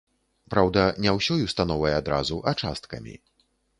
Праўда, 0.53 0.85
не 1.03 1.11
ўсёй 1.17 1.45
установай 1.47 1.93
адразу, 2.01 2.41
а 2.53 2.55
часткамі. 2.67 3.15